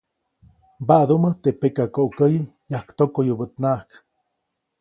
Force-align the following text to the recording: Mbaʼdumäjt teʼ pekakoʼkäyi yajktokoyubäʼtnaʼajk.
Mbaʼdumäjt 0.83 1.37
teʼ 1.43 1.57
pekakoʼkäyi 1.61 2.39
yajktokoyubäʼtnaʼajk. 2.71 3.89